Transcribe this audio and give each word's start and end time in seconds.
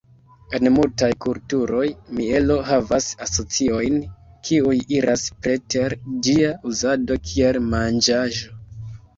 En 0.57 0.67
multaj 0.75 1.09
kulturoj, 1.25 1.83
mielo 2.19 2.55
havas 2.69 3.09
asociojn 3.25 3.99
kiuj 4.49 4.73
iras 4.97 5.27
preter 5.45 5.97
ĝia 6.29 6.57
uzado 6.73 7.23
kiel 7.29 7.61
manĝaĵo. 7.69 8.61